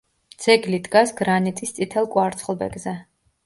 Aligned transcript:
ძეგლი 0.45 0.79
დგას 0.87 1.13
გრანიტის 1.21 1.77
წითელ 1.79 2.11
კვარცხლბეკზე. 2.17 2.99